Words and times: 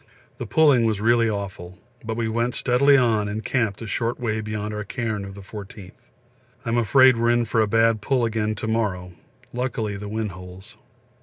The 0.39 0.47
pulling 0.47 0.85
was 0.85 0.99
really 0.99 1.29
awful, 1.29 1.77
but 2.03 2.17
we 2.17 2.27
went 2.27 2.55
steadily 2.55 2.97
on 2.97 3.27
and 3.27 3.45
camped 3.45 3.83
a 3.83 3.85
short 3.85 4.19
way 4.19 4.41
beyond 4.41 4.73
our 4.73 4.83
cairn 4.83 5.23
of 5.23 5.35
the 5.35 5.41
14th. 5.41 5.91
I'm 6.65 6.77
afraid 6.79 7.17
we 7.17 7.21
are 7.25 7.29
in 7.29 7.45
for 7.45 7.61
a 7.61 7.67
bad 7.67 8.01
pull 8.01 8.25
again 8.25 8.55
to 8.55 8.67
morrow, 8.67 9.11
luckily 9.53 9.97
the 9.97 10.09
wind 10.09 10.31
holds. 10.31 10.75